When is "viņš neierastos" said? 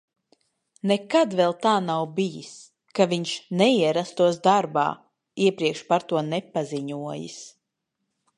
3.11-4.41